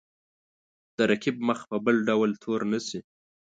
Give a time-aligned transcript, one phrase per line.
[0.97, 2.99] د رقیب مخ په بل ډول تور نه شي.